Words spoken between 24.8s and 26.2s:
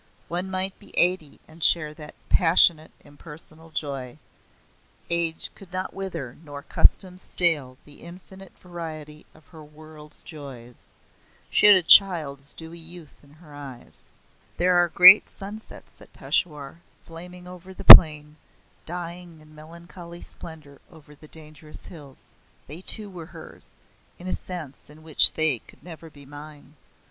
in which they could never